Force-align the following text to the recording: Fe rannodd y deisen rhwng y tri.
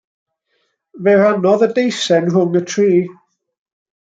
Fe 1.07 1.13
rannodd 1.19 1.67
y 1.67 1.69
deisen 1.75 2.31
rhwng 2.33 2.59
y 2.63 2.63
tri. 2.73 2.91